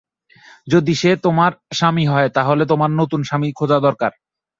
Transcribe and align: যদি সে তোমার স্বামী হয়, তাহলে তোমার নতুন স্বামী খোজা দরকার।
যদি 0.67 0.93
সে 0.95 1.11
তোমার 1.23 1.51
স্বামী 1.73 2.05
হয়, 2.07 2.29
তাহলে 2.29 2.63
তোমার 2.65 2.91
নতুন 2.91 3.21
স্বামী 3.23 3.49
খোজা 3.51 3.77
দরকার। 3.79 4.11